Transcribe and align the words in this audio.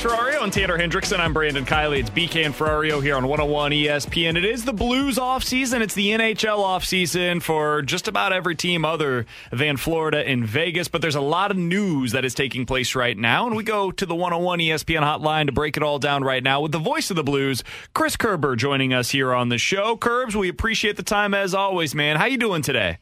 Ferrario 0.00 0.42
and 0.42 0.50
Tanner 0.50 0.78
Hendrickson, 0.78 1.20
I'm 1.20 1.34
Brandon 1.34 1.66
Kiley. 1.66 2.00
It's 2.00 2.08
BK 2.08 2.46
and 2.46 2.54
Ferrario 2.54 3.02
here 3.02 3.16
on 3.16 3.28
101 3.28 3.72
ESPN. 3.72 4.38
It 4.38 4.46
is 4.46 4.64
the 4.64 4.72
Blues 4.72 5.18
off 5.18 5.44
season. 5.44 5.82
It's 5.82 5.92
the 5.92 6.08
NHL 6.08 6.56
off 6.56 6.86
season 6.86 7.40
for 7.40 7.82
just 7.82 8.08
about 8.08 8.32
every 8.32 8.54
team 8.54 8.86
other 8.86 9.26
than 9.52 9.76
Florida 9.76 10.26
and 10.26 10.46
Vegas. 10.46 10.88
But 10.88 11.02
there's 11.02 11.16
a 11.16 11.20
lot 11.20 11.50
of 11.50 11.58
news 11.58 12.12
that 12.12 12.24
is 12.24 12.32
taking 12.32 12.64
place 12.64 12.94
right 12.94 13.16
now, 13.16 13.46
and 13.46 13.54
we 13.54 13.62
go 13.62 13.90
to 13.90 14.06
the 14.06 14.14
101 14.14 14.60
ESPN 14.60 15.02
hotline 15.02 15.44
to 15.46 15.52
break 15.52 15.76
it 15.76 15.82
all 15.82 15.98
down 15.98 16.24
right 16.24 16.42
now 16.42 16.62
with 16.62 16.72
the 16.72 16.78
voice 16.78 17.10
of 17.10 17.16
the 17.16 17.22
Blues, 17.22 17.62
Chris 17.92 18.16
Kerber, 18.16 18.56
joining 18.56 18.94
us 18.94 19.10
here 19.10 19.34
on 19.34 19.50
the 19.50 19.58
show. 19.58 19.98
Kerbs, 19.98 20.34
we 20.34 20.48
appreciate 20.48 20.96
the 20.96 21.02
time 21.02 21.34
as 21.34 21.52
always, 21.52 21.94
man. 21.94 22.16
How 22.16 22.24
you 22.24 22.38
doing 22.38 22.62
today? 22.62 23.00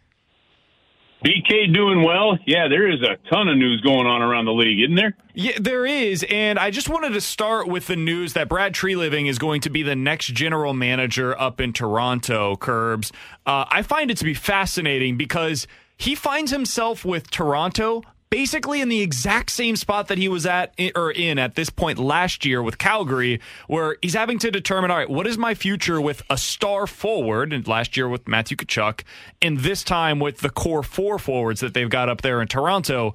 BK 1.24 1.74
doing 1.74 2.02
well. 2.02 2.38
Yeah, 2.46 2.68
there 2.68 2.88
is 2.90 3.02
a 3.02 3.16
ton 3.28 3.48
of 3.48 3.56
news 3.56 3.80
going 3.80 4.06
on 4.06 4.22
around 4.22 4.44
the 4.44 4.52
league, 4.52 4.80
isn't 4.80 4.94
there? 4.94 5.16
Yeah, 5.34 5.58
there 5.60 5.84
is. 5.84 6.24
And 6.30 6.58
I 6.58 6.70
just 6.70 6.88
wanted 6.88 7.10
to 7.10 7.20
start 7.20 7.66
with 7.66 7.88
the 7.88 7.96
news 7.96 8.34
that 8.34 8.48
Brad 8.48 8.72
Treliving 8.72 9.28
is 9.28 9.38
going 9.38 9.60
to 9.62 9.70
be 9.70 9.82
the 9.82 9.96
next 9.96 10.28
general 10.28 10.74
manager 10.74 11.38
up 11.38 11.60
in 11.60 11.72
Toronto, 11.72 12.56
Kerbs. 12.56 13.10
Uh, 13.46 13.64
I 13.68 13.82
find 13.82 14.10
it 14.10 14.16
to 14.18 14.24
be 14.24 14.34
fascinating 14.34 15.16
because 15.16 15.66
he 15.96 16.14
finds 16.14 16.52
himself 16.52 17.04
with 17.04 17.30
Toronto 17.30 18.02
basically 18.30 18.80
in 18.80 18.88
the 18.88 19.00
exact 19.00 19.50
same 19.50 19.76
spot 19.76 20.08
that 20.08 20.18
he 20.18 20.28
was 20.28 20.46
at 20.46 20.74
or 20.94 21.10
in 21.10 21.38
at 21.38 21.54
this 21.54 21.70
point 21.70 21.98
last 21.98 22.44
year 22.44 22.62
with 22.62 22.78
Calgary, 22.78 23.40
where 23.66 23.96
he's 24.02 24.14
having 24.14 24.38
to 24.38 24.50
determine, 24.50 24.90
all 24.90 24.98
right, 24.98 25.10
what 25.10 25.26
is 25.26 25.38
my 25.38 25.54
future 25.54 26.00
with 26.00 26.22
a 26.30 26.36
star 26.36 26.86
forward? 26.86 27.52
And 27.52 27.66
last 27.66 27.96
year 27.96 28.08
with 28.08 28.28
Matthew 28.28 28.56
Tkachuk, 28.56 29.02
and 29.40 29.58
this 29.58 29.82
time 29.82 30.18
with 30.18 30.38
the 30.38 30.50
core 30.50 30.82
four 30.82 31.18
forwards 31.18 31.60
that 31.60 31.74
they've 31.74 31.90
got 31.90 32.08
up 32.08 32.22
there 32.22 32.40
in 32.40 32.48
Toronto. 32.48 33.14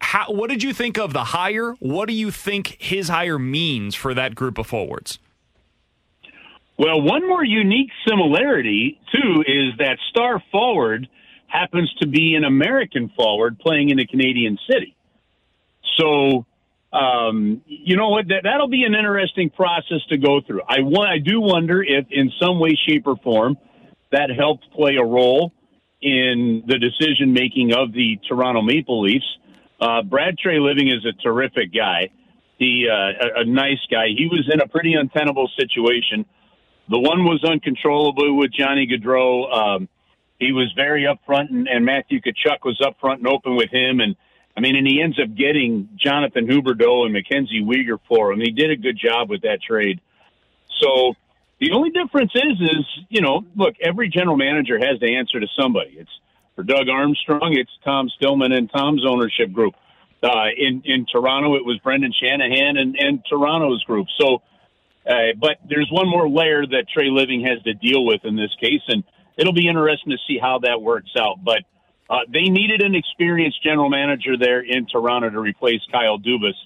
How, 0.00 0.30
what 0.30 0.48
did 0.48 0.62
you 0.62 0.72
think 0.72 0.96
of 0.96 1.12
the 1.12 1.24
hire? 1.24 1.72
What 1.80 2.06
do 2.06 2.14
you 2.14 2.30
think 2.30 2.76
his 2.78 3.08
hire 3.08 3.38
means 3.38 3.96
for 3.96 4.14
that 4.14 4.36
group 4.36 4.56
of 4.56 4.66
forwards? 4.66 5.18
Well, 6.78 7.02
one 7.02 7.26
more 7.26 7.44
unique 7.44 7.90
similarity, 8.06 9.00
too, 9.12 9.42
is 9.44 9.76
that 9.78 9.98
star 10.10 10.40
forward 10.52 11.08
happens 11.48 11.92
to 12.00 12.06
be 12.06 12.34
an 12.34 12.44
American 12.44 13.10
forward 13.16 13.58
playing 13.58 13.90
in 13.90 13.98
a 13.98 14.06
Canadian 14.06 14.58
city. 14.70 14.94
So, 15.96 16.46
um, 16.92 17.62
you 17.66 17.96
know 17.96 18.10
what? 18.10 18.28
That, 18.28 18.42
that'll 18.44 18.68
be 18.68 18.84
an 18.84 18.94
interesting 18.94 19.50
process 19.50 20.04
to 20.10 20.16
go 20.16 20.40
through. 20.46 20.62
I, 20.62 20.78
I 21.00 21.18
do 21.18 21.40
wonder 21.40 21.82
if, 21.82 22.06
in 22.10 22.30
some 22.40 22.60
way, 22.60 22.78
shape, 22.88 23.06
or 23.06 23.16
form, 23.16 23.56
that 24.12 24.30
helped 24.30 24.70
play 24.72 24.96
a 24.96 25.04
role 25.04 25.52
in 26.00 26.62
the 26.66 26.78
decision 26.78 27.32
making 27.32 27.72
of 27.74 27.92
the 27.92 28.18
Toronto 28.28 28.62
Maple 28.62 29.02
Leafs. 29.02 29.26
Uh, 29.80 30.02
Brad 30.02 30.36
Treliving 30.38 30.94
is 30.94 31.04
a 31.04 31.12
terrific 31.22 31.74
guy. 31.74 32.10
He 32.58 32.88
uh, 32.90 32.94
a, 32.94 33.40
a 33.40 33.44
nice 33.44 33.84
guy. 33.90 34.08
He 34.16 34.26
was 34.26 34.48
in 34.52 34.60
a 34.60 34.68
pretty 34.68 34.94
untenable 34.94 35.48
situation. 35.58 36.24
The 36.88 36.98
one 36.98 37.24
was 37.24 37.44
uncontrollable 37.44 38.36
with 38.36 38.52
Johnny 38.52 38.86
Gaudreau. 38.86 39.52
Um, 39.54 39.88
he 40.38 40.52
was 40.52 40.72
very 40.76 41.02
upfront, 41.04 41.50
and, 41.50 41.68
and 41.68 41.84
Matthew 41.84 42.20
Tkachuk 42.20 42.64
was 42.64 42.80
upfront 42.80 43.16
and 43.16 43.26
open 43.26 43.56
with 43.56 43.70
him. 43.70 44.00
And 44.00 44.16
I 44.56 44.60
mean, 44.60 44.76
and 44.76 44.86
he 44.86 45.02
ends 45.02 45.18
up 45.20 45.34
getting 45.34 45.88
Jonathan 45.96 46.46
Huberdeau 46.46 47.04
and 47.04 47.12
Mackenzie 47.12 47.62
Weegar 47.62 47.98
for 48.08 48.32
him. 48.32 48.40
He 48.40 48.50
did 48.50 48.70
a 48.70 48.76
good 48.76 48.98
job 48.98 49.30
with 49.30 49.42
that 49.42 49.60
trade. 49.62 50.00
So 50.80 51.14
the 51.60 51.72
only 51.72 51.90
difference 51.90 52.32
is, 52.34 52.60
is 52.60 53.04
you 53.08 53.20
know, 53.20 53.44
look, 53.56 53.74
every 53.80 54.08
general 54.08 54.36
manager 54.36 54.78
has 54.78 54.98
to 55.00 55.12
answer 55.12 55.40
to 55.40 55.46
somebody. 55.58 55.96
It's 55.98 56.10
for 56.54 56.62
Doug 56.62 56.88
Armstrong, 56.88 57.54
it's 57.54 57.70
Tom 57.84 58.08
Stillman 58.16 58.52
and 58.52 58.70
Tom's 58.70 59.04
ownership 59.06 59.52
group. 59.52 59.74
Uh, 60.20 60.46
in 60.56 60.82
in 60.84 61.06
Toronto, 61.06 61.54
it 61.54 61.64
was 61.64 61.78
Brendan 61.78 62.12
Shanahan 62.12 62.76
and, 62.76 62.96
and 62.96 63.22
Toronto's 63.30 63.82
group. 63.84 64.08
So, 64.18 64.42
uh, 65.08 65.34
but 65.40 65.58
there's 65.68 65.88
one 65.92 66.08
more 66.08 66.28
layer 66.28 66.66
that 66.66 66.86
Treliving 66.96 67.46
has 67.48 67.62
to 67.62 67.74
deal 67.74 68.04
with 68.04 68.24
in 68.24 68.34
this 68.34 68.52
case, 68.60 68.82
and 68.88 69.04
it'll 69.38 69.54
be 69.54 69.68
interesting 69.68 70.10
to 70.10 70.18
see 70.26 70.38
how 70.38 70.58
that 70.64 70.82
works 70.82 71.10
out. 71.16 71.42
But 71.42 71.62
uh, 72.10 72.20
they 72.30 72.50
needed 72.50 72.82
an 72.82 72.94
experienced 72.94 73.62
general 73.62 73.88
manager 73.88 74.36
there 74.38 74.60
in 74.60 74.86
Toronto 74.86 75.30
to 75.30 75.40
replace 75.40 75.80
Kyle 75.90 76.18
Dubas, 76.18 76.56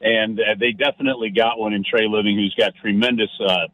and 0.00 0.38
uh, 0.38 0.54
they 0.58 0.72
definitely 0.72 1.30
got 1.30 1.58
one 1.58 1.72
in 1.72 1.84
Treliving, 1.84 2.34
who's 2.34 2.54
got 2.58 2.74
tremendous 2.80 3.30
uh, 3.40 3.68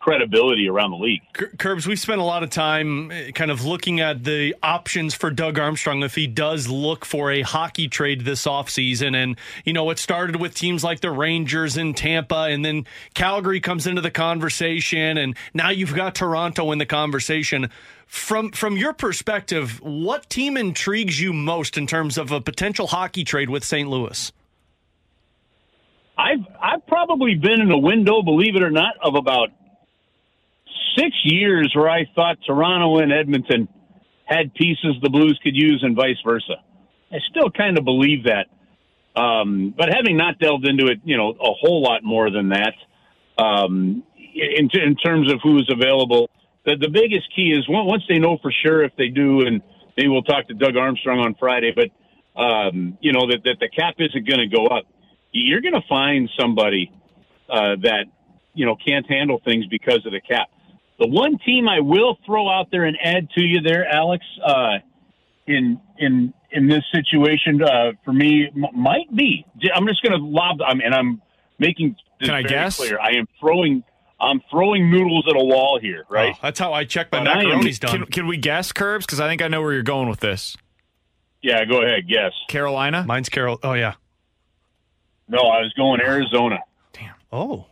credibility 0.00 0.66
around 0.66 0.90
the 0.90 0.96
league. 0.96 1.20
Kerbs, 1.34 1.86
we 1.86 1.94
spent 1.94 2.20
a 2.20 2.24
lot 2.24 2.42
of 2.42 2.50
time 2.50 3.10
eh, 3.12 3.30
kind 3.32 3.50
of 3.50 3.64
looking 3.64 4.00
at 4.00 4.24
the 4.24 4.56
options 4.62 5.14
for 5.14 5.30
Doug 5.30 5.58
Armstrong 5.58 6.02
if 6.02 6.14
he 6.14 6.26
does 6.26 6.68
look 6.68 7.04
for 7.04 7.30
a 7.30 7.42
hockey 7.42 7.86
trade 7.86 8.24
this 8.24 8.46
offseason. 8.46 9.14
And, 9.14 9.36
you 9.64 9.74
know, 9.74 9.88
it 9.90 9.98
started 9.98 10.36
with 10.36 10.54
teams 10.54 10.82
like 10.82 11.00
the 11.00 11.10
Rangers 11.10 11.76
in 11.76 11.92
Tampa, 11.92 12.48
and 12.50 12.64
then 12.64 12.86
Calgary 13.14 13.60
comes 13.60 13.86
into 13.86 14.00
the 14.00 14.10
conversation, 14.10 15.18
and 15.18 15.36
now 15.52 15.68
you've 15.68 15.94
got 15.94 16.14
Toronto 16.14 16.72
in 16.72 16.78
the 16.78 16.86
conversation. 16.86 17.68
From 18.06 18.50
from 18.50 18.76
your 18.76 18.92
perspective, 18.92 19.80
what 19.82 20.28
team 20.28 20.56
intrigues 20.56 21.20
you 21.20 21.32
most 21.32 21.78
in 21.78 21.86
terms 21.86 22.18
of 22.18 22.32
a 22.32 22.40
potential 22.40 22.88
hockey 22.88 23.22
trade 23.22 23.50
with 23.50 23.62
St. 23.62 23.88
Louis? 23.88 24.32
I've 26.18 26.44
I've 26.60 26.86
probably 26.86 27.34
been 27.36 27.60
in 27.60 27.70
a 27.70 27.78
window, 27.78 28.22
believe 28.22 28.56
it 28.56 28.62
or 28.62 28.70
not, 28.70 28.94
of 29.00 29.14
about 29.14 29.50
six 30.96 31.16
years 31.24 31.72
where 31.74 31.88
I 31.88 32.04
thought 32.14 32.38
Toronto 32.46 32.98
and 32.98 33.12
Edmonton 33.12 33.68
had 34.24 34.54
pieces 34.54 34.96
the 35.02 35.10
Blues 35.10 35.38
could 35.42 35.56
use 35.56 35.82
and 35.82 35.96
vice 35.96 36.18
versa. 36.24 36.56
I 37.12 37.18
still 37.30 37.50
kind 37.50 37.76
of 37.78 37.84
believe 37.84 38.24
that. 38.24 38.46
Um, 39.20 39.74
but 39.76 39.88
having 39.92 40.16
not 40.16 40.38
delved 40.38 40.66
into 40.66 40.86
it, 40.86 41.00
you 41.04 41.16
know, 41.16 41.30
a 41.30 41.52
whole 41.52 41.82
lot 41.82 42.04
more 42.04 42.30
than 42.30 42.50
that, 42.50 42.74
um, 43.38 44.04
in, 44.16 44.70
in 44.72 44.94
terms 44.96 45.32
of 45.32 45.40
who's 45.42 45.68
available, 45.68 46.30
the, 46.64 46.76
the 46.76 46.88
biggest 46.88 47.26
key 47.34 47.50
is 47.50 47.66
once 47.68 48.04
they 48.08 48.18
know 48.18 48.38
for 48.40 48.52
sure 48.64 48.84
if 48.84 48.92
they 48.96 49.08
do, 49.08 49.40
and 49.46 49.62
maybe 49.96 50.08
we'll 50.08 50.22
talk 50.22 50.46
to 50.48 50.54
Doug 50.54 50.76
Armstrong 50.76 51.18
on 51.18 51.34
Friday, 51.34 51.72
but, 51.74 52.40
um, 52.40 52.96
you 53.00 53.12
know, 53.12 53.26
that, 53.26 53.42
that 53.44 53.56
the 53.58 53.68
cap 53.68 53.94
isn't 53.98 54.28
going 54.28 54.38
to 54.38 54.56
go 54.56 54.66
up. 54.66 54.84
You're 55.32 55.60
going 55.60 55.74
to 55.74 55.86
find 55.88 56.30
somebody 56.38 56.92
uh, 57.48 57.76
that, 57.82 58.04
you 58.54 58.66
know, 58.66 58.76
can't 58.76 59.06
handle 59.10 59.40
things 59.44 59.66
because 59.66 60.06
of 60.06 60.12
the 60.12 60.20
cap. 60.20 60.48
The 61.00 61.08
one 61.08 61.38
team 61.38 61.66
I 61.68 61.80
will 61.80 62.18
throw 62.26 62.48
out 62.48 62.68
there 62.70 62.84
and 62.84 62.96
add 63.02 63.30
to 63.30 63.42
you 63.42 63.60
there, 63.62 63.88
Alex, 63.88 64.24
uh, 64.44 64.78
in 65.46 65.80
in 65.98 66.32
in 66.52 66.68
this 66.68 66.84
situation 66.92 67.62
uh, 67.62 67.92
for 68.04 68.12
me 68.12 68.48
m- 68.54 68.66
might 68.74 69.12
be. 69.16 69.44
I'm 69.74 69.86
just 69.86 70.02
going 70.02 70.12
to 70.18 70.24
lob. 70.24 70.60
I 70.62 70.74
mean, 70.74 70.92
I'm 70.92 71.22
making. 71.58 71.96
This 72.20 72.28
Can 72.28 72.34
I 72.36 72.42
very 72.42 72.50
guess? 72.50 72.76
Clear. 72.76 73.00
I 73.00 73.12
am 73.16 73.26
throwing. 73.40 73.82
I'm 74.20 74.42
throwing 74.50 74.90
noodles 74.90 75.24
at 75.30 75.34
a 75.36 75.42
wall 75.44 75.78
here, 75.80 76.04
right? 76.10 76.34
Oh, 76.36 76.38
that's 76.42 76.58
how 76.60 76.74
I 76.74 76.84
check 76.84 77.10
my 77.10 77.20
But 77.20 77.28
I 77.28 77.40
am- 77.40 77.48
macaroni's 77.48 77.78
done. 77.78 77.90
Can, 78.02 78.06
can 78.06 78.26
we 78.26 78.36
guess, 78.36 78.70
Kerbs? 78.70 79.00
Because 79.00 79.18
I 79.20 79.26
think 79.28 79.40
I 79.40 79.48
know 79.48 79.62
where 79.62 79.72
you're 79.72 79.82
going 79.82 80.10
with 80.10 80.20
this. 80.20 80.54
Yeah, 81.42 81.64
go 81.64 81.80
ahead. 81.80 82.06
Guess. 82.06 82.32
Carolina? 82.48 83.02
Mine's 83.06 83.30
Carol. 83.30 83.58
Oh, 83.62 83.72
yeah. 83.72 83.94
No, 85.26 85.38
I 85.38 85.62
was 85.62 85.72
going 85.74 86.02
Arizona. 86.02 86.58
Damn. 86.92 87.14
Oh. 87.32 87.64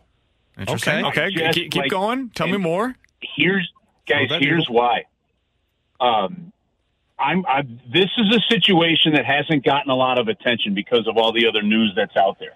Interesting. 0.57 1.05
Okay. 1.05 1.27
Okay, 1.27 1.51
keep, 1.53 1.71
keep 1.71 1.81
like- 1.83 1.91
going. 1.91 2.29
Tell 2.31 2.47
me 2.47 2.57
more. 2.57 2.95
Here's 3.21 3.71
guys. 4.07 4.29
that'd 4.29 4.43
here's 4.43 4.67
cool. 4.67 4.77
why. 4.77 5.03
Um, 5.99 6.51
I'm. 7.17 7.45
I, 7.45 7.61
this 7.91 8.09
is 8.17 8.35
a 8.35 8.39
situation 8.49 9.13
that 9.13 9.25
hasn't 9.25 9.65
gotten 9.65 9.91
a 9.91 9.95
lot 9.95 10.19
of 10.19 10.27
attention 10.27 10.73
because 10.73 11.07
of 11.07 11.17
all 11.17 11.33
the 11.33 11.47
other 11.47 11.61
news 11.61 11.93
that's 11.95 12.15
out 12.15 12.37
there. 12.39 12.55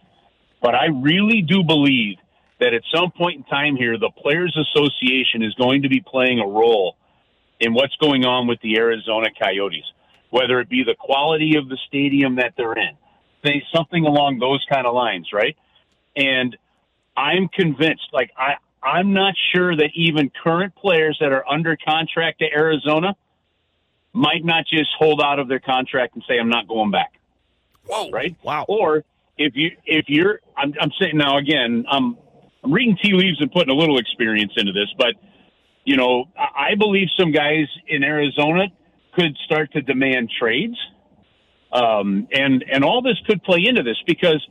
But 0.62 0.76
I 0.76 0.86
really 0.88 1.42
do 1.42 1.64
believe 1.64 2.18
that 2.60 2.74
at 2.74 2.84
some 2.94 3.12
point 3.12 3.38
in 3.38 3.44
time 3.44 3.76
here, 3.76 3.98
the 3.98 4.10
Players 4.10 4.58
Association 4.58 5.44
is 5.44 5.54
going 5.56 5.82
to 5.82 5.90
be 5.90 6.00
playing 6.00 6.40
a 6.40 6.48
role 6.48 6.96
in 7.60 7.74
what's 7.74 7.96
going 7.98 8.26
on 8.26 8.48
with 8.48 8.62
the 8.62 8.78
Arizona 8.78 9.28
Coyotes, 9.38 9.84
whether 10.30 10.60
it 10.62 10.70
be 10.70 10.84
the 10.84 10.96
quality 10.98 11.58
of 11.58 11.68
the 11.68 11.78
stadium 11.88 12.36
that 12.38 12.54
they're 12.58 12.74
in, 12.74 12.98
something 13.76 14.06
along 14.06 14.40
those 14.40 14.66
kind 14.70 14.88
of 14.88 14.94
lines, 14.94 15.30
right? 15.34 15.58
And 16.16 16.56
I'm 17.16 17.48
convinced, 17.50 18.08
like 18.14 18.32
I, 18.38 18.56
I'm 18.84 19.14
not 19.14 19.34
sure 19.54 19.76
that 19.76 19.92
even 19.96 20.32
current 20.44 20.76
players 20.76 21.18
that 21.20 21.32
are 21.32 21.48
under 21.48 21.78
contract 21.78 22.40
to 22.40 22.46
Arizona 22.46 23.16
might 24.14 24.44
not 24.44 24.66
just 24.68 24.90
hold 24.98 25.22
out 25.22 25.40
of 25.40 25.48
their 25.48 25.60
contract 25.60 26.16
and 26.16 26.24
say, 26.28 26.38
"I'm 26.40 26.50
not 26.50 26.68
going 26.68 26.92
back." 26.92 27.14
Whoa! 27.88 28.10
Right? 28.10 28.36
Wow. 28.44 28.66
Or 28.68 29.04
if 29.38 29.56
you 29.56 29.72
if 29.86 30.06
you're, 30.08 30.40
I'm, 30.56 30.74
I'm 30.80 30.92
saying 31.00 31.18
now 31.18 31.38
again, 31.38 31.86
I'm 31.90 32.18
I'm 32.64 32.74
reading 32.74 32.98
tea 33.02 33.14
leaves 33.14 33.42
and 33.42 33.52
putting 33.52 33.70
a 33.70 33.78
little 33.78 33.98
experience 33.98 34.54
into 34.56 34.72
this, 34.72 34.94
but 34.98 35.16
you 35.86 35.98
know, 35.98 36.26
I 36.38 36.72
I 36.72 36.76
believe 36.76 37.10
some 37.18 37.32
guys 37.32 37.68
in 37.88 38.04
Arizona 38.04 38.68
could 39.16 39.38
start 39.46 39.72
to 39.74 39.82
demand 39.82 40.32
trades, 40.40 40.78
um, 41.72 42.28
and 42.32 42.64
and 42.72 42.84
all 42.84 43.02
this 43.02 43.18
could 43.28 43.44
play 43.44 43.66
into 43.66 43.84
this 43.84 43.98
because 44.08 44.46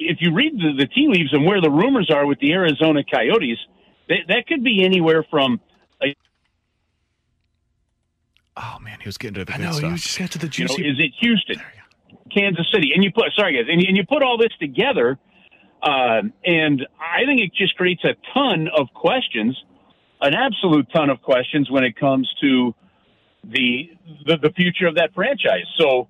if 0.00 0.18
you 0.20 0.32
read 0.34 0.54
the, 0.58 0.72
the 0.76 0.86
tea 0.86 1.08
leaves 1.08 1.32
and 1.32 1.44
where 1.46 1.60
the 1.60 1.70
rumors 1.70 2.10
are 2.10 2.26
with 2.26 2.38
the 2.40 2.52
Arizona 2.52 3.02
Coyotes, 3.04 3.58
that, 4.08 4.18
that 4.28 4.46
could 4.46 4.64
be 4.64 4.84
anywhere 4.84 5.24
from 5.30 5.60
a, 6.02 6.14
Oh 8.56 8.78
man, 8.80 8.98
he 9.00 9.08
was 9.08 9.16
getting 9.18 9.34
to 9.34 9.44
the 9.44 9.52
I 9.52 9.56
good 9.56 9.62
know 9.64 9.72
stuff. 9.72 9.90
you 9.90 9.96
just 9.96 10.18
got 10.18 10.30
to 10.32 10.38
the 10.38 10.46
you 10.54 10.64
know, 10.64 10.74
juicy. 10.76 10.88
is 10.88 10.96
it 10.98 11.12
Houston, 11.20 11.56
Kansas 12.34 12.66
City, 12.72 12.92
and 12.94 13.02
you 13.04 13.10
put 13.12 13.26
sorry 13.36 13.54
guys, 13.54 13.66
and 13.70 13.80
you, 13.80 13.88
and 13.88 13.96
you 13.96 14.04
put 14.06 14.22
all 14.22 14.36
this 14.38 14.52
together, 14.58 15.18
uh, 15.82 16.22
and 16.44 16.86
I 17.00 17.24
think 17.26 17.40
it 17.40 17.52
just 17.54 17.76
creates 17.76 18.04
a 18.04 18.14
ton 18.34 18.68
of 18.76 18.88
questions, 18.94 19.56
an 20.20 20.34
absolute 20.34 20.88
ton 20.92 21.10
of 21.10 21.22
questions 21.22 21.70
when 21.70 21.84
it 21.84 21.96
comes 21.96 22.32
to 22.40 22.74
the 23.44 23.90
the, 24.26 24.36
the 24.36 24.50
future 24.50 24.86
of 24.86 24.96
that 24.96 25.14
franchise. 25.14 25.64
So 25.78 25.86
th- 25.86 26.08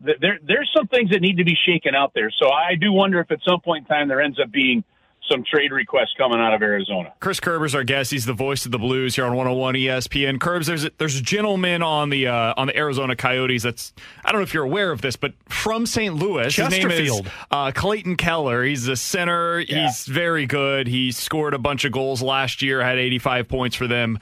there 0.00 0.38
there's 0.42 0.70
some 0.76 0.86
things 0.86 1.10
that 1.10 1.20
need 1.20 1.36
to 1.36 1.44
be 1.44 1.56
shaken 1.66 1.94
out 1.94 2.12
there. 2.14 2.30
So 2.30 2.50
I 2.50 2.74
do 2.74 2.92
wonder 2.92 3.20
if 3.20 3.30
at 3.30 3.40
some 3.46 3.60
point 3.60 3.84
in 3.84 3.88
time 3.88 4.08
there 4.08 4.20
ends 4.20 4.38
up 4.40 4.50
being 4.50 4.84
some 5.30 5.44
trade 5.44 5.70
requests 5.70 6.14
coming 6.16 6.40
out 6.40 6.54
of 6.54 6.62
Arizona. 6.62 7.12
Chris 7.20 7.38
Kerber's 7.40 7.74
our 7.74 7.84
guest. 7.84 8.10
He's 8.10 8.26
the 8.26 8.32
voice 8.32 8.64
of 8.64 8.72
the 8.72 8.78
Blues 8.78 9.14
here 9.14 9.24
on 9.24 9.36
101 9.36 9.74
ESPN. 9.74 10.38
Kerbs, 10.38 10.66
there's 10.66 10.84
a, 10.84 10.90
there's 10.98 11.16
a 11.16 11.22
gentleman 11.22 11.82
on 11.82 12.10
the 12.10 12.26
uh, 12.26 12.54
on 12.56 12.66
the 12.66 12.76
Arizona 12.76 13.14
Coyotes. 13.14 13.62
That's 13.62 13.92
I 14.24 14.32
don't 14.32 14.40
know 14.40 14.44
if 14.44 14.54
you're 14.54 14.64
aware 14.64 14.90
of 14.90 15.02
this, 15.02 15.16
but 15.16 15.34
from 15.48 15.86
St. 15.86 16.14
Louis, 16.14 16.54
his 16.54 16.70
name 16.70 16.90
is 16.90 17.22
uh, 17.50 17.70
Clayton 17.72 18.16
Keller. 18.16 18.64
He's 18.64 18.88
a 18.88 18.96
center. 18.96 19.60
He's 19.60 20.06
very 20.06 20.46
good. 20.46 20.88
He 20.88 21.12
scored 21.12 21.54
a 21.54 21.58
bunch 21.58 21.84
of 21.84 21.92
goals 21.92 22.22
last 22.22 22.62
year. 22.62 22.82
Had 22.82 22.98
85 22.98 23.48
points 23.48 23.76
for 23.76 23.86
them. 23.86 24.18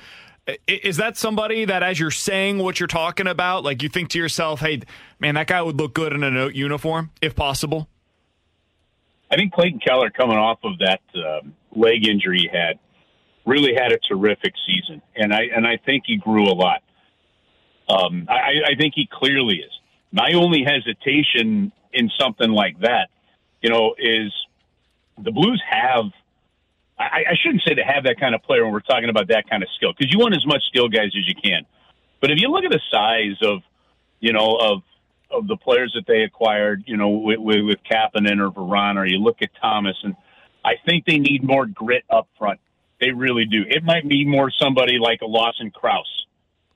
Is 0.67 0.97
that 0.97 1.17
somebody 1.17 1.65
that, 1.67 1.83
as 1.83 2.01
you're 2.01 2.11
saying 2.11 2.59
what 2.59 2.81
you're 2.81 2.87
talking 2.87 3.27
about, 3.27 3.65
like 3.65 3.83
you 3.83 3.89
think 3.89 4.09
to 4.11 4.19
yourself, 4.19 4.61
"Hey, 4.61 4.81
man, 5.21 5.35
that 5.35 5.47
guy 5.47 5.61
would 5.61 5.77
look 5.77 5.95
good 5.95 6.13
in 6.13 6.23
a 6.23 6.49
uniform, 6.49 7.11
if 7.21 7.37
possible"? 7.37 7.89
I 9.31 9.37
think 9.37 9.53
Clayton 9.53 9.81
Keller, 9.81 10.11
coming 10.11 10.39
off 10.39 10.61
of 10.65 10.79
that 10.79 11.01
um, 11.15 11.55
leg 11.77 12.07
injury 12.07 12.39
he 12.39 12.49
had, 12.49 12.79
really 13.45 13.75
had 13.75 13.93
a 13.93 13.99
terrific 13.99 14.55
season, 14.67 15.03
and 15.15 15.35
I 15.35 15.43
and 15.55 15.67
I 15.67 15.77
think 15.85 16.05
he 16.07 16.17
grew 16.17 16.45
a 16.45 16.55
lot. 16.55 16.83
Um, 17.89 18.27
I, 18.29 18.73
I 18.73 18.75
think 18.79 18.95
he 18.95 19.09
clearly 19.11 19.57
is. 19.57 19.71
My 20.13 20.33
only 20.35 20.65
hesitation 20.65 21.73
in 21.93 22.11
something 22.19 22.51
like 22.51 22.81
that, 22.81 23.09
you 23.63 23.71
know, 23.71 23.95
is 23.99 24.33
the 25.23 25.33
Blues 25.33 25.63
have. 25.69 26.05
I, 26.99 27.25
I 27.31 27.35
shouldn't 27.41 27.63
say 27.67 27.75
to 27.75 27.83
have 27.83 28.05
that 28.05 28.19
kind 28.19 28.35
of 28.35 28.43
player 28.43 28.65
when 28.65 28.73
we're 28.73 28.81
talking 28.81 29.09
about 29.09 29.29
that 29.29 29.49
kind 29.49 29.63
of 29.63 29.69
skill, 29.77 29.93
because 29.97 30.13
you 30.13 30.19
want 30.19 30.35
as 30.35 30.47
much 30.47 30.63
skill 30.69 30.89
guys 30.89 31.13
as 31.19 31.27
you 31.29 31.35
can. 31.35 31.65
But 32.21 32.31
if 32.31 32.39
you 32.41 32.49
look 32.51 32.65
at 32.65 32.73
the 32.73 32.81
size 32.91 33.39
of, 33.43 33.63
you 34.21 34.33
know, 34.33 34.57
of 34.57 34.83
of 35.31 35.47
the 35.47 35.57
players 35.57 35.93
that 35.95 36.07
they 36.07 36.23
acquired, 36.23 36.85
you 36.87 36.97
know, 36.97 37.11
with, 37.11 37.39
with, 37.39 37.63
with 37.63 37.77
Kapanen 37.85 38.41
or 38.41 38.51
Vrana, 38.51 38.97
or 38.97 39.07
you 39.07 39.19
look 39.19 39.43
at 39.43 39.51
Thomas, 39.61 39.97
and 40.03 40.17
I 40.65 40.75
think 40.87 41.05
they 41.05 41.19
need 41.19 41.45
more 41.45 41.67
grit 41.67 42.05
up 42.09 42.29
front. 42.39 42.61
They 42.99 43.11
really 43.11 43.45
do. 43.45 43.63
It 43.69 43.85
might 43.85 44.09
be 44.09 44.25
more 44.25 44.51
somebody 44.51 44.99
like 44.99 45.21
a 45.21 45.27
Lawson 45.27 45.71
Crouse, 45.71 46.27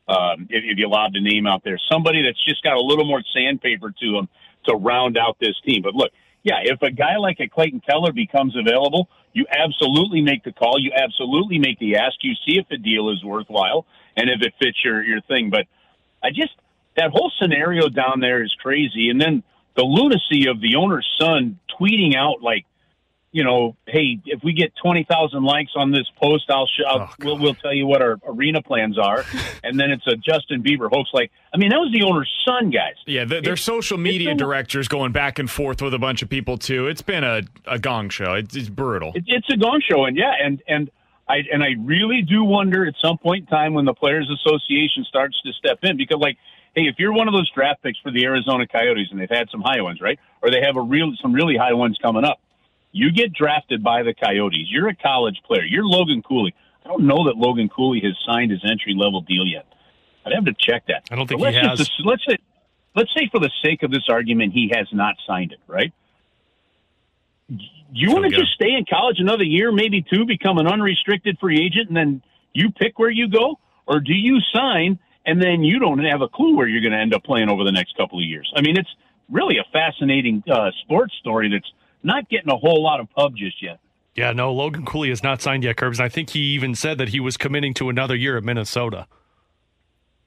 um, 0.06 0.46
if, 0.50 0.62
if 0.64 0.78
you 0.78 0.86
allowed 0.86 1.14
the 1.14 1.20
name 1.20 1.46
out 1.46 1.64
there, 1.64 1.80
somebody 1.90 2.22
that's 2.22 2.44
just 2.44 2.62
got 2.62 2.76
a 2.76 2.80
little 2.80 3.06
more 3.06 3.22
sandpaper 3.34 3.90
to 3.90 4.12
them 4.12 4.28
to 4.66 4.74
round 4.74 5.16
out 5.16 5.38
this 5.40 5.58
team. 5.64 5.82
But 5.82 5.94
look, 5.94 6.12
yeah, 6.42 6.60
if 6.62 6.82
a 6.82 6.90
guy 6.90 7.16
like 7.18 7.38
a 7.40 7.48
Clayton 7.48 7.82
Keller 7.88 8.12
becomes 8.12 8.56
available, 8.56 9.08
you 9.32 9.46
absolutely 9.50 10.20
make 10.20 10.44
the 10.44 10.52
call. 10.52 10.78
You 10.78 10.92
absolutely 10.94 11.58
make 11.58 11.78
the 11.78 11.96
ask. 11.96 12.16
You 12.22 12.34
see 12.46 12.58
if 12.58 12.68
the 12.68 12.78
deal 12.78 13.10
is 13.10 13.24
worthwhile 13.24 13.86
and 14.16 14.28
if 14.28 14.42
it 14.42 14.54
fits 14.60 14.78
your 14.84 15.02
your 15.02 15.20
thing. 15.22 15.50
But 15.50 15.66
I 16.22 16.30
just 16.30 16.52
that 16.96 17.10
whole 17.10 17.32
scenario 17.40 17.88
down 17.88 18.20
there 18.20 18.42
is 18.42 18.54
crazy. 18.60 19.08
And 19.08 19.20
then 19.20 19.42
the 19.76 19.84
lunacy 19.84 20.48
of 20.48 20.60
the 20.60 20.76
owner's 20.76 21.08
son 21.20 21.58
tweeting 21.80 22.14
out 22.16 22.42
like, 22.42 22.66
you 23.32 23.42
know, 23.42 23.76
hey, 23.86 24.20
if 24.26 24.44
we 24.44 24.52
get 24.52 24.72
twenty 24.76 25.04
thousand 25.04 25.42
likes 25.42 25.72
on 25.74 25.90
this 25.90 26.06
post, 26.20 26.50
I'll, 26.50 26.66
sh- 26.66 26.84
I'll 26.86 27.00
Oh, 27.00 27.08
we'll, 27.24 27.38
we'll 27.38 27.54
tell 27.54 27.72
you 27.72 27.86
what 27.86 28.02
our 28.02 28.18
arena 28.26 28.62
plans 28.62 28.98
are. 28.98 29.24
and 29.64 29.80
then 29.80 29.90
it's 29.90 30.06
a 30.06 30.16
Justin 30.16 30.62
Bieber 30.62 30.88
hoax. 30.92 31.10
Like, 31.12 31.30
I 31.52 31.56
mean, 31.56 31.70
that 31.70 31.78
was 31.78 31.90
the 31.92 32.02
owner's 32.02 32.30
son, 32.46 32.70
guys. 32.70 32.94
Yeah, 33.06 33.24
the, 33.24 33.40
their 33.40 33.56
social 33.56 33.96
media 33.98 34.34
directors 34.34 34.86
going 34.86 35.12
back 35.12 35.38
and 35.38 35.50
forth 35.50 35.80
with 35.80 35.94
a 35.94 35.98
bunch 35.98 36.22
of 36.22 36.28
people 36.28 36.58
too. 36.58 36.86
It's 36.88 37.02
been 37.02 37.24
a, 37.24 37.42
a 37.66 37.78
gong 37.78 38.10
show. 38.10 38.34
It's, 38.34 38.54
it's 38.54 38.68
brutal. 38.68 39.12
It, 39.14 39.24
it's 39.26 39.48
a 39.50 39.56
gong 39.56 39.82
show, 39.88 40.04
and 40.04 40.16
yeah, 40.16 40.32
and 40.42 40.62
and 40.68 40.90
I 41.28 41.38
and 41.50 41.62
I 41.62 41.74
really 41.78 42.20
do 42.22 42.44
wonder 42.44 42.86
at 42.86 42.94
some 43.00 43.16
point 43.16 43.44
in 43.44 43.46
time 43.46 43.72
when 43.72 43.86
the 43.86 43.94
Players 43.94 44.28
Association 44.30 45.04
starts 45.04 45.40
to 45.42 45.52
step 45.52 45.78
in 45.82 45.96
because, 45.96 46.18
like, 46.20 46.36
hey, 46.74 46.82
if 46.82 46.96
you're 46.98 47.12
one 47.12 47.28
of 47.28 47.32
those 47.34 47.50
draft 47.50 47.82
picks 47.82 47.98
for 48.00 48.10
the 48.10 48.24
Arizona 48.24 48.66
Coyotes 48.66 49.08
and 49.10 49.18
they've 49.20 49.30
had 49.30 49.48
some 49.50 49.62
high 49.62 49.80
ones, 49.80 50.00
right, 50.02 50.18
or 50.42 50.50
they 50.50 50.60
have 50.60 50.76
a 50.76 50.82
real 50.82 51.12
some 51.22 51.32
really 51.32 51.56
high 51.56 51.72
ones 51.72 51.98
coming 52.02 52.24
up, 52.24 52.40
you 52.92 53.10
get 53.10 53.32
drafted 53.32 53.82
by 53.82 54.02
the 54.02 54.14
Coyotes. 54.14 54.66
You're 54.68 54.88
a 54.88 54.94
college 54.94 55.40
player. 55.46 55.64
You're 55.64 55.84
Logan 55.84 56.22
Cooley. 56.22 56.54
I 56.84 56.88
don't 56.88 57.06
know 57.06 57.24
that 57.24 57.36
Logan 57.36 57.68
Cooley 57.68 58.00
has 58.04 58.16
signed 58.26 58.50
his 58.50 58.60
entry 58.64 58.94
level 58.96 59.22
deal 59.22 59.46
yet. 59.46 59.66
I'd 60.24 60.34
have 60.34 60.44
to 60.44 60.54
check 60.58 60.86
that. 60.86 61.04
I 61.10 61.16
don't 61.16 61.26
think 61.26 61.40
But 61.40 61.54
he 61.54 61.60
let's 61.60 61.68
has. 61.68 61.78
Just, 61.78 61.92
let's 62.04 62.24
say, 62.26 62.36
let's 62.94 63.12
say 63.14 63.28
for 63.32 63.40
the 63.40 63.50
sake 63.64 63.82
of 63.82 63.90
this 63.90 64.04
argument, 64.08 64.52
he 64.52 64.72
has 64.74 64.86
not 64.92 65.16
signed 65.26 65.52
it, 65.52 65.60
right? 65.66 65.92
Do 67.48 67.58
you 67.92 68.08
So 68.08 68.14
want 68.14 68.30
to 68.30 68.36
just 68.38 68.52
stay 68.52 68.72
in 68.72 68.84
college 68.88 69.16
another 69.18 69.44
year, 69.44 69.72
maybe 69.72 70.02
two, 70.02 70.24
become 70.24 70.58
an 70.58 70.66
unrestricted 70.66 71.38
free 71.38 71.64
agent, 71.64 71.88
and 71.88 71.96
then 71.96 72.22
you 72.52 72.70
pick 72.70 72.98
where 72.98 73.10
you 73.10 73.28
go, 73.28 73.58
or 73.86 74.00
do 74.00 74.14
you 74.14 74.40
sign 74.52 74.98
and 75.24 75.40
then 75.40 75.62
you 75.62 75.78
don't 75.78 75.98
have 76.04 76.20
a 76.20 76.28
clue 76.28 76.56
where 76.56 76.66
you're 76.66 76.80
going 76.80 76.92
to 76.92 76.98
end 76.98 77.14
up 77.14 77.22
playing 77.24 77.48
over 77.48 77.64
the 77.64 77.72
next 77.72 77.96
couple 77.96 78.18
of 78.18 78.24
years? 78.24 78.50
I 78.56 78.60
mean, 78.60 78.76
it's 78.76 78.88
really 79.30 79.58
a 79.58 79.64
fascinating 79.72 80.42
uh, 80.50 80.70
sports 80.82 81.14
story 81.20 81.50
that's 81.50 81.70
not 82.02 82.28
getting 82.28 82.50
a 82.50 82.56
whole 82.56 82.82
lot 82.82 83.00
of 83.00 83.10
pub 83.10 83.36
just 83.36 83.62
yet. 83.62 83.78
Yeah, 84.14 84.32
no, 84.32 84.52
Logan 84.52 84.84
Cooley 84.84 85.08
has 85.08 85.22
not 85.22 85.40
signed 85.40 85.64
yet, 85.64 85.76
Kerbs. 85.76 85.92
And 85.92 86.02
I 86.02 86.08
think 86.08 86.30
he 86.30 86.40
even 86.40 86.74
said 86.74 86.98
that 86.98 87.08
he 87.10 87.20
was 87.20 87.36
committing 87.36 87.72
to 87.74 87.88
another 87.88 88.14
year 88.14 88.36
at 88.36 88.44
Minnesota. 88.44 89.06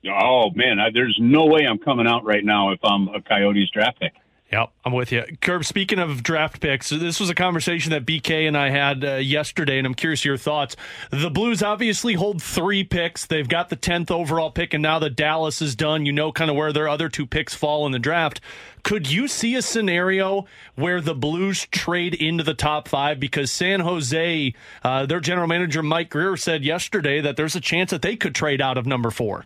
Oh 0.07 0.51
man, 0.53 0.79
I, 0.79 0.89
there's 0.91 1.17
no 1.19 1.45
way 1.45 1.65
I'm 1.65 1.79
coming 1.79 2.07
out 2.07 2.23
right 2.23 2.43
now 2.43 2.71
if 2.71 2.79
I'm 2.83 3.07
a 3.09 3.21
Coyotes 3.21 3.69
draft 3.71 3.99
pick. 3.99 4.13
Yep, 4.51 4.71
I'm 4.85 4.93
with 4.93 5.11
you. 5.11 5.23
Curb, 5.41 5.65
speaking 5.65 5.97
of 5.97 6.21
draft 6.21 6.61
picks, 6.61 6.89
this 6.89 7.19
was 7.19 7.31
a 7.31 7.35
conversation 7.35 7.91
that 7.91 8.05
BK 8.05 8.47
and 8.47 8.55
I 8.55 8.69
had 8.69 9.03
uh, 9.03 9.15
yesterday, 9.15 9.79
and 9.79 9.87
I'm 9.87 9.95
curious 9.95 10.23
your 10.23 10.37
thoughts. 10.37 10.75
The 11.09 11.31
Blues 11.31 11.63
obviously 11.63 12.13
hold 12.13 12.43
three 12.43 12.83
picks. 12.83 13.25
They've 13.25 13.47
got 13.47 13.69
the 13.69 13.75
10th 13.75 14.11
overall 14.11 14.51
pick, 14.51 14.75
and 14.75 14.83
now 14.83 14.99
that 14.99 15.15
Dallas 15.15 15.63
is 15.63 15.75
done, 15.75 16.05
you 16.05 16.11
know 16.11 16.31
kind 16.31 16.51
of 16.51 16.55
where 16.55 16.71
their 16.71 16.87
other 16.87 17.09
two 17.09 17.25
picks 17.25 17.55
fall 17.55 17.87
in 17.87 17.91
the 17.91 17.97
draft. 17.97 18.39
Could 18.83 19.11
you 19.11 19.27
see 19.27 19.55
a 19.55 19.63
scenario 19.63 20.45
where 20.75 21.01
the 21.01 21.15
Blues 21.15 21.65
trade 21.71 22.13
into 22.13 22.43
the 22.43 22.53
top 22.53 22.87
five? 22.87 23.19
Because 23.19 23.51
San 23.51 23.79
Jose, 23.79 24.53
uh, 24.83 25.07
their 25.07 25.21
general 25.21 25.47
manager 25.47 25.81
Mike 25.81 26.11
Grier 26.11 26.37
said 26.37 26.63
yesterday 26.63 27.19
that 27.19 27.35
there's 27.35 27.55
a 27.55 27.61
chance 27.61 27.89
that 27.89 28.03
they 28.03 28.15
could 28.15 28.35
trade 28.35 28.61
out 28.61 28.77
of 28.77 28.85
number 28.85 29.09
four. 29.09 29.45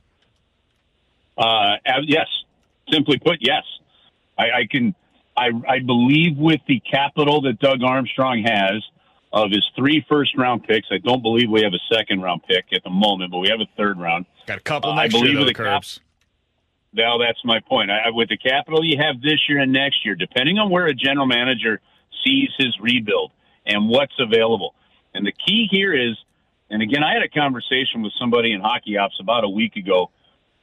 Uh, 1.38 1.76
yes, 2.04 2.28
simply 2.92 3.18
put, 3.18 3.38
yes. 3.40 3.64
I, 4.40 4.44
I 4.62 4.68
can. 4.70 4.96
I, 5.38 5.52
I 5.68 5.80
believe 5.80 6.38
with 6.38 6.60
the 6.68 6.80
capital 6.82 7.42
that 7.42 7.60
Doug 7.60 7.82
Armstrong 7.84 8.44
has 8.44 8.84
of 9.32 9.52
his 9.52 9.66
three 9.76 10.04
first 10.10 10.36
round 10.38 10.64
picks. 10.64 10.88
I 10.92 10.98
don't 10.98 11.22
believe 11.22 11.50
we 11.50 11.62
have 11.62 11.74
a 11.74 11.96
second 11.96 12.22
round 12.22 12.42
pick 12.44 12.66
at 12.74 12.84
the 12.84 12.90
moment, 12.90 13.32
but 13.32 13.38
we 13.40 13.50
have 13.50 13.62
a 13.62 13.68
third 13.78 14.00
round. 14.00 14.26
Got 14.48 14.58
a 14.58 14.62
couple 14.62 14.90
Uh, 14.90 14.94
I 14.96 15.04
next 15.04 15.14
year, 15.14 15.22
believe 15.24 15.36
though, 15.36 15.46
with 15.46 15.56
the 15.56 15.64
cap- 15.64 15.84
Kerbs. 15.84 16.00
Well, 16.96 17.20
that's 17.20 17.40
my 17.46 17.60
point. 17.60 17.92
I, 17.92 18.08
I- 18.08 18.10
with 18.10 18.30
the 18.30 18.38
capital 18.38 18.84
you 18.84 18.98
have 18.98 19.22
this 19.22 19.48
year 19.48 19.60
and 19.60 19.72
next 19.72 20.04
year, 20.04 20.16
depending 20.16 20.58
on 20.58 20.70
where 20.72 20.88
a 20.88 20.94
general 20.94 21.28
manager 21.28 21.80
sees 22.26 22.50
his 22.58 22.76
rebuild 22.82 23.32
and 23.66 23.88
what's 23.88 24.16
available. 24.20 24.74
And 25.14 25.26
the 25.26 25.32
key 25.32 25.68
here 25.72 25.94
is, 25.94 26.18
and 26.70 26.82
again, 26.82 27.04
I 27.04 27.14
had 27.14 27.24
a 27.24 27.30
conversation 27.30 28.02
with 28.02 28.12
somebody 28.20 28.52
in 28.52 28.62
hockey 28.62 28.98
ops 28.98 29.18
about 29.22 29.44
a 29.44 29.50
week 29.50 29.76
ago 29.76 30.10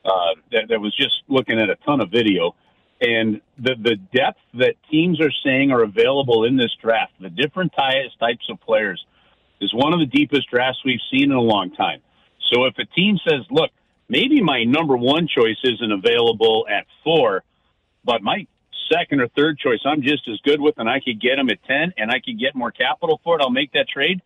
uh, 0.05 0.11
that, 0.53 0.69
that 0.69 0.81
was 0.81 0.95
just 0.97 1.23
looking 1.29 1.59
at 1.61 1.71
a 1.71 1.77
ton 1.87 2.01
of 2.01 2.11
video. 2.11 2.55
And 3.01 3.43
the, 3.59 3.75
the 3.79 3.97
depth 3.97 4.41
that 4.55 4.75
teams 4.91 5.21
are 5.21 5.33
saying 5.45 5.71
are 5.71 5.83
available 5.83 6.45
in 6.45 6.57
this 6.57 6.75
draft, 6.81 7.13
the 7.21 7.29
different 7.29 7.73
types 7.77 8.17
types 8.19 8.47
of 8.49 8.61
players, 8.61 9.05
is 9.61 9.73
one 9.75 9.93
of 9.93 10.01
the 10.01 10.07
deepest 10.07 10.49
drafts 10.51 10.81
we've 10.85 11.01
seen 11.11 11.25
in 11.25 11.37
a 11.37 11.41
long 11.41 11.71
time. 11.73 12.01
So 12.53 12.65
if 12.65 12.79
a 12.79 12.85
team 12.85 13.19
says, 13.29 13.41
look, 13.51 13.71
maybe 14.09 14.43
my 14.43 14.65
number 14.65 14.97
one 14.97 15.29
choice 15.29 15.59
isn't 15.65 15.93
available 15.93 16.67
at 16.71 16.87
four, 17.05 17.43
but 18.05 18.23
my 18.23 18.47
second 18.93 19.21
or 19.21 19.29
third 19.29 19.59
choice 19.59 19.81
I'm 19.85 20.03
just 20.03 20.29
as 20.29 20.39
good 20.45 20.61
with, 20.61 20.79
and 20.79 20.89
I 20.89 21.01
could 21.01 21.21
get 21.21 21.39
him 21.39 21.51
at 21.51 21.63
10 21.65 21.95
and 21.97 22.11
I 22.11 22.21
could 22.21 22.39
get 22.39 22.55
more 22.55 22.71
capital 22.71 23.21
for 23.25 23.37
it, 23.37 23.43
I'll 23.43 23.51
make 23.51 23.73
that 23.73 23.89
trade. 23.89 24.23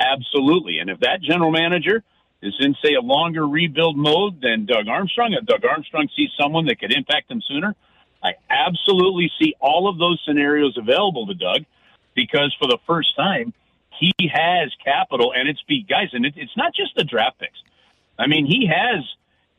Absolutely. 0.00 0.78
And 0.78 0.90
if 0.90 1.00
that 1.00 1.20
general 1.22 1.50
manager 1.50 2.02
is 2.42 2.54
in, 2.60 2.74
say, 2.82 2.94
a 2.94 3.00
longer 3.00 3.46
rebuild 3.46 3.96
mode 3.96 4.40
than 4.40 4.64
Doug 4.64 4.88
Armstrong, 4.88 5.34
and 5.34 5.46
Doug 5.46 5.64
Armstrong 5.64 6.08
sees 6.16 6.30
someone 6.40 6.66
that 6.66 6.78
could 6.78 6.92
impact 6.92 7.30
him 7.30 7.42
sooner, 7.46 7.74
I 8.22 8.32
absolutely 8.50 9.30
see 9.40 9.54
all 9.60 9.88
of 9.88 9.98
those 9.98 10.20
scenarios 10.26 10.76
available 10.76 11.26
to 11.26 11.34
Doug 11.34 11.64
because 12.14 12.54
for 12.58 12.66
the 12.66 12.78
first 12.86 13.14
time, 13.16 13.52
he 13.98 14.12
has 14.32 14.72
capital 14.84 15.32
and 15.36 15.48
it's 15.48 15.62
be 15.62 15.82
guys, 15.82 16.08
and 16.12 16.24
it, 16.24 16.34
it's 16.36 16.56
not 16.56 16.74
just 16.74 16.94
the 16.96 17.04
draft 17.04 17.38
picks. 17.38 17.58
I 18.18 18.26
mean, 18.26 18.46
he 18.46 18.66
has 18.66 19.04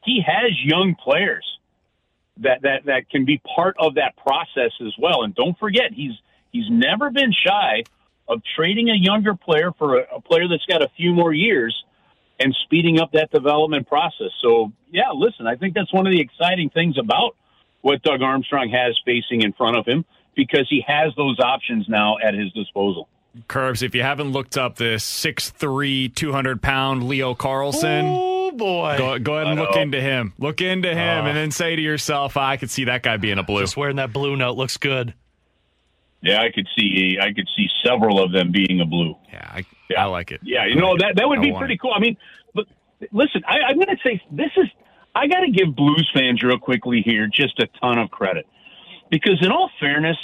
he 0.03 0.21
has 0.25 0.51
young 0.63 0.95
players 0.95 1.45
that 2.37 2.61
that 2.63 2.85
that 2.85 3.09
can 3.09 3.25
be 3.25 3.41
part 3.55 3.75
of 3.79 3.95
that 3.95 4.15
process 4.17 4.71
as 4.81 4.93
well. 4.97 5.23
And 5.23 5.35
don't 5.35 5.57
forget, 5.57 5.93
he's 5.93 6.13
he's 6.51 6.69
never 6.69 7.09
been 7.09 7.33
shy 7.33 7.83
of 8.27 8.41
trading 8.55 8.89
a 8.89 8.95
younger 8.95 9.35
player 9.35 9.71
for 9.77 9.99
a, 9.99 10.17
a 10.17 10.21
player 10.21 10.47
that's 10.47 10.65
got 10.65 10.81
a 10.81 10.89
few 10.95 11.13
more 11.13 11.33
years 11.33 11.83
and 12.39 12.55
speeding 12.63 12.99
up 12.99 13.11
that 13.11 13.31
development 13.31 13.87
process. 13.87 14.31
So, 14.41 14.71
yeah, 14.91 15.11
listen, 15.13 15.45
I 15.47 15.55
think 15.55 15.73
that's 15.73 15.91
one 15.91 16.07
of 16.07 16.13
the 16.13 16.21
exciting 16.21 16.69
things 16.69 16.97
about 16.97 17.35
what 17.81 18.01
Doug 18.03 18.21
Armstrong 18.21 18.69
has 18.69 19.00
facing 19.05 19.41
in 19.41 19.53
front 19.53 19.77
of 19.77 19.86
him 19.86 20.05
because 20.36 20.67
he 20.69 20.83
has 20.88 21.13
those 21.17 21.39
options 21.39 21.88
now 21.89 22.17
at 22.24 22.33
his 22.33 22.51
disposal. 22.53 23.07
Kerbs, 23.48 23.83
if 23.83 23.93
you 23.95 24.01
haven't 24.01 24.31
looked 24.31 24.57
up 24.57 24.75
this 24.77 25.03
6'3, 25.24 26.13
200 26.13 26.62
pound 26.62 27.07
Leo 27.07 27.36
Carlsson. 27.36 28.03
Oh, 28.05 28.51
boy. 28.51 28.95
Go, 28.98 29.19
go 29.19 29.36
ahead 29.36 29.48
and 29.48 29.59
look 29.59 29.75
into 29.75 30.01
him. 30.01 30.33
Look 30.39 30.62
into 30.62 30.89
him 30.89 31.25
Uh, 31.25 31.27
and 31.27 31.38
then 31.38 31.51
say 31.51 31.75
to 31.75 31.81
yourself, 31.81 32.38
I 32.38 32.57
could 32.57 32.69
see 32.71 32.86
that 32.86 33.03
guy 33.03 33.17
being 33.17 33.38
a 33.38 33.43
blue. 33.43 33.62
Just 33.62 33.77
wearing 33.77 33.98
that 33.98 34.12
blue 34.12 34.36
note 34.36 34.57
looks 34.57 34.77
good. 34.77 35.13
Yeah, 36.21 36.41
I 36.41 36.51
could 36.51 36.67
see 36.77 37.17
I 37.21 37.31
could 37.31 37.48
see 37.55 37.67
several 37.86 38.21
of 38.21 38.31
them 38.33 38.51
being 38.51 38.81
a 38.81 38.86
blue. 38.86 39.15
Yeah, 39.31 39.48
I, 39.53 39.65
Yeah. 39.89 40.03
I 40.03 40.05
like 40.07 40.31
it. 40.31 40.41
Yeah, 40.43 40.65
you 40.65 40.75
know 40.75 40.98
that 40.98 41.13
that 41.15 41.29
would 41.29 41.39
I 41.39 41.41
be 41.43 41.53
pretty 41.57 41.75
it. 41.75 41.81
cool. 41.81 41.93
I 41.95 42.00
mean, 42.00 42.17
but 42.53 42.65
listen, 43.13 43.41
I, 43.48 43.59
I'm 43.69 43.75
going 43.75 43.88
to 43.88 43.98
say 44.03 44.21
this 44.31 44.51
is 44.57 44.67
I 45.15 45.27
got 45.27 45.41
to 45.41 45.51
give 45.51 45.75
Blues 45.75 46.09
fans 46.13 46.41
real 46.43 46.59
quickly 46.59 47.01
here 47.01 47.27
just 47.27 47.59
a 47.59 47.67
ton 47.81 47.97
of 47.97 48.09
credit 48.11 48.45
because, 49.09 49.39
in 49.41 49.51
all 49.51 49.69
fairness, 49.79 50.17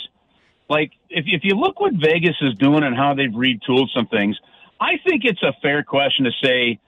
like 0.70 0.92
if 1.10 1.26
if 1.28 1.44
you 1.44 1.56
look 1.56 1.80
what 1.80 1.94
Vegas 1.94 2.36
is 2.42 2.56
doing 2.56 2.84
and 2.84 2.96
how 2.96 3.14
they've 3.14 3.30
retooled 3.30 3.90
some 3.94 4.08
things, 4.08 4.40
I 4.80 4.98
think 5.08 5.26
it's 5.26 5.44
a 5.44 5.54
fair 5.62 5.84
question 5.84 6.26
to 6.26 6.32
say 6.44 6.80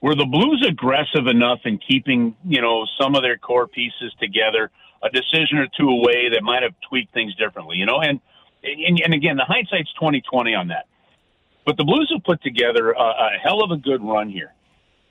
were 0.00 0.14
the 0.14 0.24
Blues 0.24 0.64
aggressive 0.66 1.26
enough 1.26 1.60
in 1.64 1.78
keeping 1.78 2.36
you 2.46 2.60
know 2.60 2.86
some 3.00 3.14
of 3.14 3.22
their 3.22 3.36
core 3.36 3.68
pieces 3.68 4.14
together, 4.18 4.70
a 5.02 5.10
decision 5.10 5.58
or 5.58 5.66
two 5.78 5.88
away 5.88 6.30
that 6.30 6.42
might 6.42 6.62
have 6.62 6.74
tweaked 6.88 7.12
things 7.12 7.34
differently, 7.36 7.76
you 7.76 7.86
know, 7.86 8.00
and 8.00 8.20
and, 8.62 9.00
and 9.04 9.14
again, 9.14 9.36
the 9.36 9.44
hindsight's 9.44 9.92
twenty 9.94 10.22
twenty 10.22 10.54
on 10.54 10.68
that. 10.68 10.86
But 11.66 11.76
the 11.76 11.84
Blues 11.84 12.10
have 12.14 12.24
put 12.24 12.42
together 12.42 12.92
a, 12.92 13.02
a 13.02 13.30
hell 13.42 13.62
of 13.62 13.70
a 13.70 13.76
good 13.76 14.02
run 14.02 14.30
here. 14.30 14.52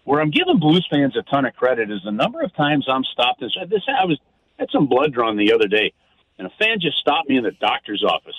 Where 0.09 0.21
I'm 0.21 0.31
giving 0.31 0.57
Blues 0.57 0.87
fans 0.89 1.15
a 1.15 1.21
ton 1.21 1.45
of 1.45 1.55
credit 1.55 1.91
is 1.91 2.01
the 2.03 2.11
number 2.11 2.41
of 2.41 2.51
times 2.55 2.87
I'm 2.89 3.03
stopped. 3.03 3.41
This, 3.41 3.55
this 3.69 3.83
I 3.87 4.05
was 4.05 4.17
had 4.57 4.71
some 4.71 4.87
blood 4.87 5.13
drawn 5.13 5.37
the 5.37 5.53
other 5.53 5.67
day, 5.67 5.93
and 6.39 6.47
a 6.47 6.49
fan 6.57 6.79
just 6.79 6.97
stopped 6.97 7.29
me 7.29 7.37
in 7.37 7.43
the 7.43 7.51
doctor's 7.51 8.03
office 8.03 8.33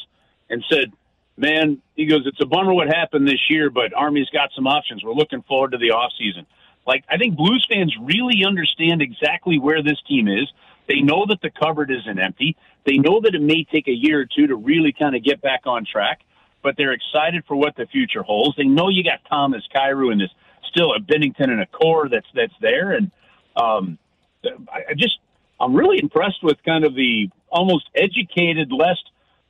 and 0.48 0.64
said, 0.68 0.92
"Man, 1.36 1.80
he 1.94 2.06
goes, 2.06 2.22
it's 2.26 2.40
a 2.40 2.44
bummer 2.44 2.74
what 2.74 2.88
happened 2.88 3.28
this 3.28 3.48
year, 3.48 3.70
but 3.70 3.94
Army's 3.94 4.28
got 4.30 4.50
some 4.52 4.66
options. 4.66 5.04
We're 5.04 5.12
looking 5.12 5.42
forward 5.42 5.70
to 5.70 5.78
the 5.78 5.92
off 5.92 6.10
season." 6.18 6.44
Like 6.88 7.04
I 7.08 7.18
think 7.18 7.36
Blues 7.36 7.64
fans 7.70 7.94
really 8.02 8.44
understand 8.44 9.00
exactly 9.00 9.60
where 9.60 9.80
this 9.80 10.02
team 10.08 10.26
is. 10.26 10.50
They 10.88 11.02
know 11.02 11.24
that 11.26 11.40
the 11.40 11.50
cupboard 11.50 11.92
isn't 11.92 12.18
empty. 12.18 12.56
They 12.84 12.96
know 12.96 13.20
that 13.20 13.36
it 13.36 13.42
may 13.42 13.62
take 13.62 13.86
a 13.86 13.94
year 13.94 14.18
or 14.18 14.26
two 14.26 14.48
to 14.48 14.56
really 14.56 14.92
kind 14.92 15.14
of 15.14 15.22
get 15.22 15.40
back 15.40 15.68
on 15.68 15.86
track, 15.86 16.22
but 16.64 16.74
they're 16.76 16.94
excited 16.94 17.44
for 17.46 17.54
what 17.54 17.76
the 17.76 17.86
future 17.86 18.24
holds. 18.24 18.56
They 18.56 18.64
know 18.64 18.88
you 18.88 19.04
got 19.04 19.20
Thomas 19.28 19.62
Kyrou 19.72 20.10
and 20.10 20.20
this 20.20 20.30
still 20.70 20.92
a 20.94 21.00
Binnington 21.00 21.50
and 21.50 21.60
a 21.60 21.66
core 21.66 22.08
that's 22.08 22.26
that's 22.34 22.54
there, 22.60 22.92
and 22.92 23.10
um, 23.56 23.98
I, 24.44 24.90
I 24.90 24.94
just 24.96 25.18
I'm 25.60 25.74
really 25.74 25.98
impressed 26.00 26.42
with 26.42 26.56
kind 26.64 26.84
of 26.84 26.94
the 26.94 27.28
almost 27.50 27.88
educated, 27.94 28.72
less 28.72 28.98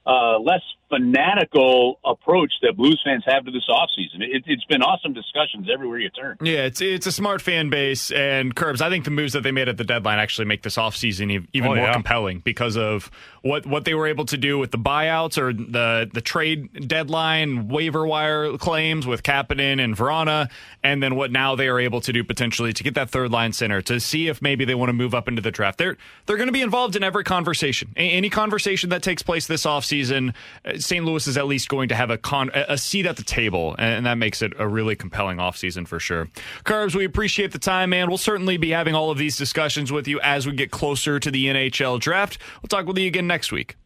uh, 0.07 0.39
less 0.39 0.63
fanatical 0.91 1.99
approach 2.05 2.53
that 2.63 2.77
Blues 2.77 3.01
fans 3.05 3.23
have 3.27 3.45
to 3.45 3.51
this 3.51 3.67
offseason. 3.69 4.21
It, 4.23 4.45
it's 4.47 4.65
been 4.65 4.83
awesome 4.83 5.13
discussions 5.13 5.69
everywhere 5.73 5.99
you 5.99 6.11
turn. 6.11 6.37
Yeah, 6.43 6.65
it's 6.67 6.81
it's 6.81 7.07
a 7.07 7.13
smart 7.13 7.41
fan 7.43 7.71
base 7.71 8.11
and 8.11 8.55
Kerbs. 8.55 8.81
I 8.81 8.91
think 8.91 9.05
the 9.05 9.11
moves 9.11 9.33
that 9.33 9.43
they 9.43 9.53
made 9.53 9.69
at 9.69 9.77
the 9.77 9.85
deadline 9.85 10.19
actually 10.19 10.45
make 10.47 10.63
this 10.63 10.77
offseason 10.77 11.47
even 11.53 11.71
Oh, 11.71 11.75
more 11.75 11.87
yeah. 11.87 11.93
compelling 11.93 12.41
because 12.41 12.77
of 12.77 13.11
what 13.43 13.67
what 13.67 13.85
they 13.85 13.95
were 13.95 14.07
able 14.07 14.25
to 14.27 14.37
do 14.37 14.59
with 14.59 14.71
the 14.71 14.79
buyouts 14.79 15.39
or 15.39 15.53
the 15.53 16.09
the 16.13 16.21
trade 16.21 16.89
deadline 16.89 17.69
waiver 17.69 18.07
wire 18.07 18.57
claims 18.59 19.07
with 19.07 19.23
Kapanen 19.23 19.83
and 19.83 19.97
Vrana, 19.97 20.51
and 20.83 21.03
then 21.03 21.15
what 21.17 21.31
now 21.31 21.55
they 21.57 21.69
are 21.69 21.81
able 21.81 22.01
to 22.03 22.13
do 22.13 22.23
potentially 22.25 22.73
to 22.73 22.83
get 22.83 22.95
that 22.95 23.11
third 23.11 23.31
line 23.31 23.53
center 23.53 23.81
to 23.83 24.01
see 24.01 24.29
if 24.29 24.43
maybe 24.43 24.65
they 24.65 24.75
want 24.75 24.89
to 24.89 24.93
move 24.95 25.15
up 25.15 25.29
into 25.29 25.43
the 25.43 25.51
draft. 25.51 25.79
They're 25.79 25.97
they're 26.27 26.37
going 26.37 26.49
to 26.49 26.53
be 26.53 26.63
involved 26.63 26.97
in 26.97 27.03
every 27.03 27.25
conversation. 27.25 27.93
A- 27.97 28.01
any 28.11 28.31
conversation 28.31 28.91
that 28.91 29.03
takes 29.03 29.23
place 29.23 29.47
this 29.47 29.65
offseason, 29.65 30.35
uh, 30.65 30.79
St. 30.81 31.05
Louis 31.05 31.27
is 31.27 31.37
at 31.37 31.47
least 31.47 31.69
going 31.69 31.89
to 31.89 31.95
have 31.95 32.11
a 32.11 32.19
con 32.19 32.51
a 32.55 32.77
seat 32.77 33.07
at 33.07 33.17
the 33.17 33.23
table, 33.23 33.75
and 33.79 34.07
that 34.07 34.19
makes 34.19 34.43
it 34.43 34.53
a 34.59 34.67
really 34.67 34.97
compelling 34.97 35.39
offseason 35.39 35.87
for 35.87 36.01
sure. 36.01 36.29
Kerbs, 36.65 36.95
we 36.95 37.05
appreciate 37.05 37.53
the 37.53 37.59
time, 37.59 37.91
man. 37.91 38.09
We'll 38.09 38.19
certainly 38.19 38.57
be 38.57 38.71
having 38.71 38.95
all 38.95 39.11
of 39.11 39.19
these 39.19 39.37
discussions 39.37 39.93
with 39.93 40.09
you 40.09 40.21
as 40.21 40.47
we 40.47 40.53
get 40.53 40.71
closer 40.71 41.21
to 41.21 41.31
the 41.31 41.47
NHL 41.47 42.01
draft. 42.01 42.39
We'll 42.63 42.69
talk 42.69 42.87
with 42.87 42.99
you 42.99 43.07
again 43.07 43.27
next 43.27 43.53
week. 43.53 43.77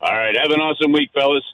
All 0.00 0.16
right, 0.16 0.34
have 0.36 0.50
an 0.50 0.60
awesome 0.60 0.92
week, 0.92 1.10
fellas. 1.12 1.44